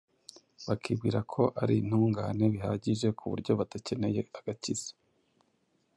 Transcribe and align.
bakibwira 0.67 1.19
ko 1.33 1.41
ari 1.61 1.73
intungane 1.81 2.45
bihagije 2.53 3.07
ku 3.17 3.23
buryo 3.31 3.51
badakeneye 3.59 4.21
agakiza, 4.37 4.91